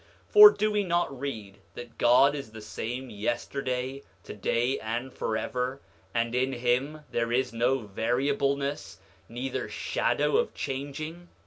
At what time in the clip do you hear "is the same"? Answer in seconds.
2.33-3.11